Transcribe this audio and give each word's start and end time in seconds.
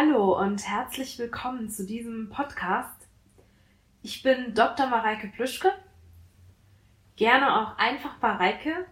Hallo 0.00 0.38
und 0.38 0.64
herzlich 0.64 1.18
willkommen 1.18 1.70
zu 1.70 1.84
diesem 1.84 2.30
Podcast. 2.30 3.08
Ich 4.00 4.22
bin 4.22 4.54
Dr. 4.54 4.86
Mareike 4.86 5.26
Plüschke, 5.26 5.72
gerne 7.16 7.52
auch 7.60 7.78
einfach 7.78 8.22
Mareike. 8.22 8.86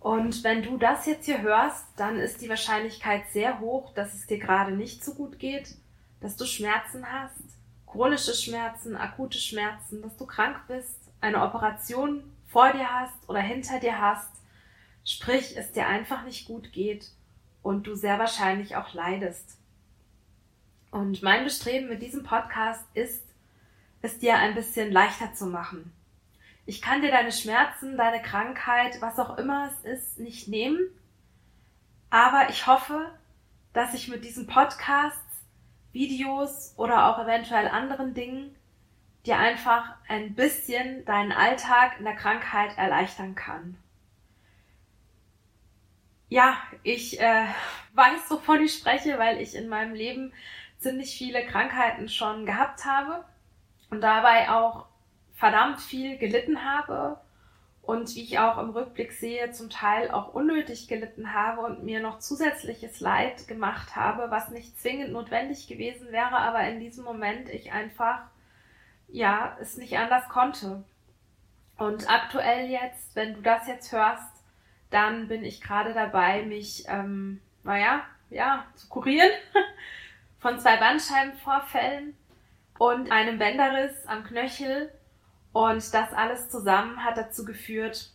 Und 0.00 0.42
wenn 0.42 0.64
du 0.64 0.76
das 0.76 1.06
jetzt 1.06 1.26
hier 1.26 1.42
hörst, 1.42 1.86
dann 1.94 2.16
ist 2.16 2.40
die 2.40 2.48
Wahrscheinlichkeit 2.48 3.28
sehr 3.30 3.60
hoch, 3.60 3.94
dass 3.94 4.14
es 4.14 4.26
dir 4.26 4.40
gerade 4.40 4.72
nicht 4.72 5.04
so 5.04 5.14
gut 5.14 5.38
geht, 5.38 5.76
dass 6.20 6.34
du 6.34 6.44
Schmerzen 6.44 7.06
hast, 7.06 7.44
chronische 7.86 8.34
Schmerzen, 8.34 8.96
akute 8.96 9.38
Schmerzen, 9.38 10.02
dass 10.02 10.16
du 10.16 10.26
krank 10.26 10.56
bist, 10.66 10.98
eine 11.20 11.40
Operation 11.40 12.24
vor 12.48 12.72
dir 12.72 12.92
hast 12.92 13.28
oder 13.28 13.40
hinter 13.40 13.78
dir 13.78 14.00
hast, 14.00 14.32
sprich 15.04 15.56
es 15.56 15.70
dir 15.70 15.86
einfach 15.86 16.24
nicht 16.24 16.48
gut 16.48 16.72
geht 16.72 17.12
und 17.62 17.86
du 17.86 17.94
sehr 17.94 18.18
wahrscheinlich 18.18 18.74
auch 18.74 18.92
leidest. 18.92 19.57
Und 20.90 21.22
mein 21.22 21.44
Bestreben 21.44 21.88
mit 21.88 22.02
diesem 22.02 22.22
Podcast 22.22 22.84
ist, 22.94 23.24
es 24.00 24.18
dir 24.18 24.36
ein 24.36 24.54
bisschen 24.54 24.92
leichter 24.92 25.34
zu 25.34 25.46
machen. 25.46 25.92
Ich 26.66 26.82
kann 26.82 27.02
dir 27.02 27.10
deine 27.10 27.32
Schmerzen, 27.32 27.96
deine 27.96 28.22
Krankheit, 28.22 29.00
was 29.00 29.18
auch 29.18 29.38
immer 29.38 29.70
es 29.70 29.98
ist, 29.98 30.18
nicht 30.18 30.48
nehmen. 30.48 30.78
Aber 32.10 32.48
ich 32.50 32.66
hoffe, 32.66 33.10
dass 33.72 33.94
ich 33.94 34.08
mit 34.08 34.24
diesen 34.24 34.46
Podcasts, 34.46 35.18
Videos 35.92 36.74
oder 36.76 37.06
auch 37.06 37.18
eventuell 37.24 37.68
anderen 37.68 38.14
Dingen 38.14 38.54
dir 39.26 39.38
einfach 39.38 39.94
ein 40.08 40.34
bisschen 40.34 41.04
deinen 41.04 41.32
Alltag 41.32 41.98
in 41.98 42.04
der 42.04 42.14
Krankheit 42.14 42.76
erleichtern 42.76 43.34
kann. 43.34 43.76
Ja, 46.28 46.58
ich 46.82 47.20
äh, 47.20 47.46
weiß, 47.94 48.30
wovon 48.30 48.62
ich 48.62 48.74
spreche, 48.74 49.18
weil 49.18 49.40
ich 49.40 49.54
in 49.54 49.68
meinem 49.68 49.94
Leben 49.94 50.32
ziemlich 50.78 51.16
viele 51.16 51.44
Krankheiten 51.44 52.08
schon 52.08 52.46
gehabt 52.46 52.84
habe 52.84 53.24
und 53.90 54.00
dabei 54.00 54.50
auch 54.50 54.86
verdammt 55.34 55.80
viel 55.80 56.18
gelitten 56.18 56.64
habe 56.64 57.18
und 57.82 58.14
wie 58.14 58.22
ich 58.22 58.38
auch 58.38 58.58
im 58.58 58.68
Rückblick 58.68 59.12
sehe, 59.12 59.50
zum 59.52 59.70
Teil 59.70 60.10
auch 60.10 60.34
unnötig 60.34 60.88
gelitten 60.88 61.32
habe 61.32 61.62
und 61.62 61.84
mir 61.84 62.00
noch 62.00 62.18
zusätzliches 62.18 63.00
Leid 63.00 63.48
gemacht 63.48 63.96
habe, 63.96 64.30
was 64.30 64.50
nicht 64.50 64.78
zwingend 64.78 65.12
notwendig 65.12 65.68
gewesen 65.68 66.12
wäre, 66.12 66.36
aber 66.36 66.60
in 66.68 66.80
diesem 66.80 67.04
Moment 67.04 67.48
ich 67.48 67.72
einfach, 67.72 68.20
ja, 69.08 69.56
es 69.60 69.78
nicht 69.78 69.96
anders 69.96 70.28
konnte. 70.28 70.84
Und 71.78 72.10
aktuell 72.10 72.68
jetzt, 72.68 73.16
wenn 73.16 73.32
du 73.32 73.40
das 73.40 73.66
jetzt 73.66 73.90
hörst, 73.90 74.34
dann 74.90 75.28
bin 75.28 75.42
ich 75.42 75.62
gerade 75.62 75.94
dabei, 75.94 76.42
mich, 76.42 76.84
ähm, 76.88 77.40
naja, 77.62 78.02
ja, 78.28 78.66
zu 78.74 78.88
kurieren 78.88 79.30
von 80.38 80.58
zwei 80.58 80.76
Bandscheibenvorfällen 80.76 82.16
und 82.78 83.10
einem 83.10 83.38
Bänderriss 83.38 84.06
am 84.06 84.24
Knöchel. 84.24 84.92
Und 85.52 85.92
das 85.94 86.12
alles 86.12 86.48
zusammen 86.48 87.04
hat 87.04 87.16
dazu 87.16 87.44
geführt, 87.44 88.10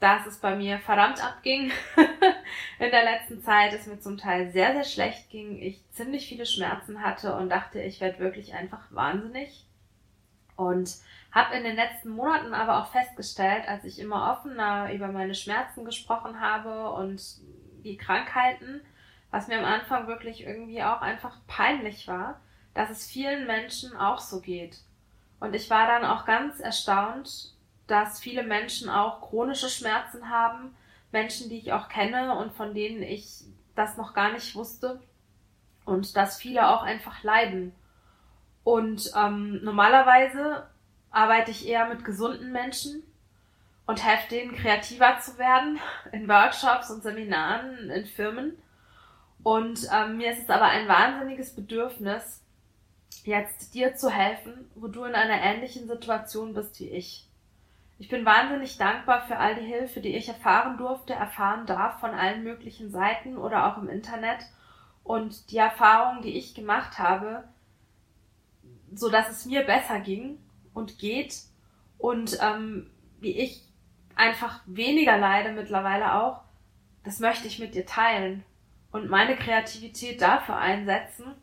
dass 0.00 0.26
es 0.26 0.38
bei 0.38 0.54
mir 0.54 0.78
verdammt 0.78 1.22
abging. 1.22 1.72
In 2.78 2.90
der 2.90 3.04
letzten 3.04 3.42
Zeit 3.42 3.72
es 3.72 3.86
mir 3.86 4.00
zum 4.00 4.16
Teil 4.16 4.50
sehr, 4.52 4.72
sehr 4.72 4.84
schlecht 4.84 5.28
ging. 5.30 5.60
Ich 5.60 5.82
ziemlich 5.92 6.28
viele 6.28 6.46
Schmerzen 6.46 7.02
hatte 7.02 7.34
und 7.34 7.50
dachte, 7.50 7.80
ich 7.80 8.00
werde 8.00 8.20
wirklich 8.20 8.54
einfach 8.54 8.82
wahnsinnig. 8.90 9.66
Und 10.56 10.96
habe 11.30 11.54
in 11.56 11.62
den 11.62 11.76
letzten 11.76 12.08
Monaten 12.10 12.54
aber 12.54 12.82
auch 12.82 12.90
festgestellt, 12.90 13.68
als 13.68 13.84
ich 13.84 13.98
immer 13.98 14.32
offener 14.32 14.92
über 14.92 15.08
meine 15.08 15.34
Schmerzen 15.34 15.84
gesprochen 15.84 16.40
habe 16.40 16.90
und 16.92 17.22
die 17.84 17.96
Krankheiten, 17.96 18.80
was 19.30 19.48
mir 19.48 19.58
am 19.58 19.64
Anfang 19.64 20.06
wirklich 20.06 20.44
irgendwie 20.44 20.82
auch 20.82 21.00
einfach 21.00 21.36
peinlich 21.46 22.08
war, 22.08 22.40
dass 22.74 22.90
es 22.90 23.06
vielen 23.06 23.46
Menschen 23.46 23.96
auch 23.96 24.18
so 24.18 24.40
geht. 24.40 24.78
Und 25.40 25.54
ich 25.54 25.70
war 25.70 25.86
dann 25.86 26.04
auch 26.04 26.24
ganz 26.24 26.60
erstaunt, 26.60 27.54
dass 27.86 28.20
viele 28.20 28.42
Menschen 28.42 28.88
auch 28.88 29.20
chronische 29.20 29.68
Schmerzen 29.68 30.30
haben, 30.30 30.74
Menschen, 31.10 31.48
die 31.48 31.58
ich 31.58 31.72
auch 31.72 31.88
kenne 31.88 32.36
und 32.36 32.52
von 32.52 32.74
denen 32.74 33.02
ich 33.02 33.44
das 33.74 33.96
noch 33.96 34.14
gar 34.14 34.32
nicht 34.32 34.54
wusste 34.54 35.00
und 35.84 36.16
dass 36.16 36.36
viele 36.36 36.68
auch 36.68 36.82
einfach 36.82 37.22
leiden. 37.22 37.74
Und 38.62 39.10
ähm, 39.16 39.64
normalerweise 39.64 40.68
arbeite 41.10 41.50
ich 41.50 41.66
eher 41.66 41.88
mit 41.88 42.04
gesunden 42.04 42.52
Menschen 42.52 43.02
und 43.86 44.04
helfe 44.04 44.28
denen 44.28 44.54
kreativer 44.54 45.18
zu 45.20 45.38
werden 45.38 45.78
in 46.12 46.28
Workshops 46.28 46.90
und 46.90 47.02
Seminaren, 47.02 47.90
in 47.90 48.04
Firmen. 48.04 48.58
Und 49.42 49.88
ähm, 49.92 50.16
mir 50.16 50.32
ist 50.32 50.42
es 50.42 50.50
aber 50.50 50.66
ein 50.66 50.88
wahnsinniges 50.88 51.54
Bedürfnis, 51.54 52.42
jetzt 53.24 53.74
dir 53.74 53.94
zu 53.94 54.10
helfen, 54.10 54.70
wo 54.74 54.88
du 54.88 55.04
in 55.04 55.14
einer 55.14 55.40
ähnlichen 55.40 55.86
Situation 55.86 56.54
bist 56.54 56.78
wie 56.80 56.88
ich. 56.88 57.28
Ich 57.98 58.08
bin 58.08 58.24
wahnsinnig 58.24 58.76
dankbar 58.78 59.26
für 59.26 59.38
all 59.38 59.56
die 59.56 59.66
Hilfe, 59.66 60.00
die 60.00 60.14
ich 60.16 60.28
erfahren 60.28 60.76
durfte, 60.76 61.14
erfahren 61.14 61.66
darf 61.66 61.98
von 61.98 62.10
allen 62.10 62.44
möglichen 62.44 62.90
Seiten 62.90 63.36
oder 63.36 63.66
auch 63.66 63.78
im 63.78 63.88
Internet. 63.88 64.38
Und 65.02 65.50
die 65.50 65.56
Erfahrungen, 65.56 66.22
die 66.22 66.36
ich 66.36 66.54
gemacht 66.54 66.98
habe, 66.98 67.44
so 68.94 69.10
dass 69.10 69.30
es 69.30 69.46
mir 69.46 69.64
besser 69.64 70.00
ging 70.00 70.38
und 70.74 70.98
geht 70.98 71.34
und 71.98 72.38
ähm, 72.40 72.90
wie 73.20 73.36
ich 73.38 73.64
einfach 74.14 74.60
weniger 74.66 75.16
leide 75.16 75.52
mittlerweile 75.52 76.14
auch, 76.14 76.42
das 77.04 77.20
möchte 77.20 77.46
ich 77.46 77.58
mit 77.58 77.74
dir 77.74 77.86
teilen 77.86 78.44
und 78.92 79.08
meine 79.08 79.36
Kreativität 79.36 80.20
dafür 80.22 80.56
einsetzen, 80.56 81.34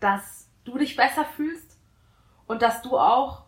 dass 0.00 0.48
du 0.64 0.78
dich 0.78 0.96
besser 0.96 1.24
fühlst 1.24 1.78
und 2.46 2.62
dass 2.62 2.82
du 2.82 2.98
auch 2.98 3.44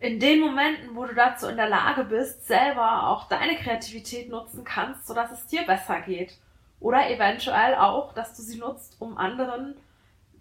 in 0.00 0.18
den 0.18 0.40
Momenten, 0.40 0.96
wo 0.96 1.04
du 1.04 1.14
dazu 1.14 1.46
in 1.46 1.56
der 1.56 1.68
Lage 1.68 2.04
bist, 2.04 2.46
selber 2.46 3.08
auch 3.08 3.28
deine 3.28 3.56
Kreativität 3.56 4.30
nutzen 4.30 4.64
kannst, 4.64 5.06
sodass 5.06 5.30
es 5.30 5.46
dir 5.46 5.62
besser 5.62 6.00
geht. 6.00 6.38
Oder 6.80 7.10
eventuell 7.10 7.74
auch, 7.74 8.14
dass 8.14 8.34
du 8.34 8.42
sie 8.42 8.58
nutzt, 8.58 8.96
um 8.98 9.18
anderen, 9.18 9.76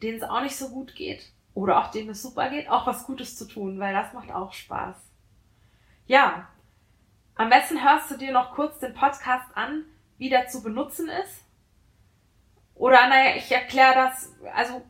denen 0.01 0.17
es 0.17 0.23
auch 0.23 0.41
nicht 0.41 0.55
so 0.55 0.69
gut 0.69 0.95
geht, 0.95 1.33
oder 1.53 1.79
auch 1.79 1.91
denen 1.91 2.11
es 2.11 2.21
super 2.21 2.49
geht, 2.49 2.69
auch 2.69 2.87
was 2.87 3.05
Gutes 3.05 3.35
zu 3.37 3.45
tun, 3.45 3.79
weil 3.81 3.93
das 3.93 4.13
macht 4.13 4.31
auch 4.31 4.53
Spaß. 4.53 4.95
Ja, 6.07 6.47
am 7.35 7.49
besten 7.49 7.83
hörst 7.83 8.09
du 8.09 8.17
dir 8.17 8.31
noch 8.31 8.53
kurz 8.53 8.79
den 8.79 8.93
Podcast 8.93 9.45
an, 9.55 9.83
wie 10.19 10.29
der 10.29 10.47
zu 10.47 10.61
benutzen 10.61 11.09
ist. 11.09 11.43
Oder 12.75 13.07
naja, 13.07 13.35
ich 13.35 13.51
erkläre 13.51 13.95
das, 13.95 14.33
also, 14.53 14.85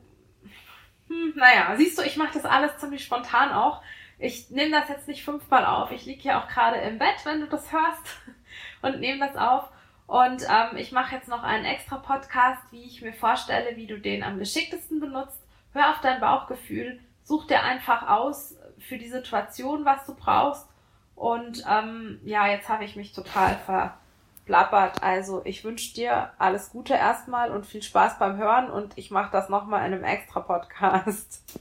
hm, 1.07 1.34
naja, 1.35 1.75
siehst 1.78 1.97
du, 1.97 2.03
ich 2.03 2.17
mache 2.17 2.34
das 2.34 2.45
alles 2.45 2.78
ziemlich 2.78 3.03
spontan 3.03 3.51
auch. 3.51 3.81
Ich 4.17 4.50
nehme 4.50 4.72
das 4.72 4.90
jetzt 4.90 5.07
nicht 5.07 5.23
fünfmal 5.23 5.66
auf. 5.66 5.91
Ich 5.91 6.06
liege 6.06 6.22
hier 6.22 6.38
auch 6.38 6.47
gerade 6.50 6.78
im 6.78 7.00
Bett, 7.00 7.23
wenn 7.23 7.40
du 7.40 7.47
das 7.47 7.72
hörst, 7.72 8.03
und 8.81 9.00
nehme 9.00 9.25
das 9.25 9.38
auf. 9.38 9.69
Und 10.07 10.44
ähm, 10.50 10.78
ich 10.78 10.91
mache 10.91 11.16
jetzt 11.16 11.28
noch 11.28 11.44
einen 11.44 11.66
extra 11.66 11.97
Podcast, 11.97 12.61
wie 12.72 12.84
ich 12.84 13.01
mir 13.01 13.13
vorstelle, 13.13 13.75
wie 13.75 13.88
du 13.88 14.00
den 14.00 14.23
am 14.23 14.40
geschicktesten 14.40 15.00
benutzt. 15.00 15.40
Hör 15.72 15.91
auf 15.91 16.01
dein 16.01 16.19
Bauchgefühl, 16.19 17.00
such 17.23 17.46
dir 17.46 17.63
einfach 17.63 18.07
aus 18.07 18.56
für 18.79 18.97
die 18.97 19.09
Situation, 19.09 19.85
was 19.85 20.06
du 20.06 20.16
brauchst. 20.16 20.67
Und 21.16 21.63
ähm, 21.69 22.19
ja, 22.23 22.47
jetzt 22.47 22.69
habe 22.69 22.85
ich 22.85 22.96
mich 22.96 23.13
total 23.13 23.56
ver 23.66 24.00
plappert. 24.49 25.03
Also 25.03 25.43
ich 25.45 25.63
wünsche 25.63 25.93
dir 25.93 26.31
alles 26.39 26.71
Gute 26.71 26.95
erstmal 26.95 27.51
und 27.51 27.67
viel 27.67 27.83
Spaß 27.83 28.17
beim 28.17 28.37
Hören 28.37 28.71
und 28.71 28.97
ich 28.97 29.11
mache 29.11 29.31
das 29.31 29.47
nochmal 29.47 29.85
in 29.87 29.93
einem 29.93 30.03
extra 30.03 30.41
Podcast. 30.41 31.43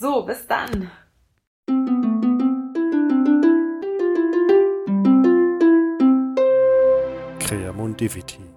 So, 0.00 0.22
bis 0.22 0.46
dann. 0.46 0.92
Creamondivity 7.40 8.47